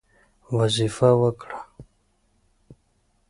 وظیفه 0.57 1.09
ورکړه. 1.21 1.57